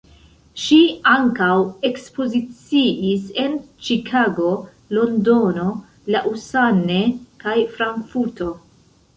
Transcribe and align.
Ŝi 0.59 0.77
ankaŭ 1.09 1.49
ekspoziciis 1.89 3.27
en 3.45 3.53
Ĉikago, 3.89 4.49
Londono, 4.99 5.69
Lausanne, 6.17 6.99
kaj 7.45 7.59
Frankfurto. 7.77 8.51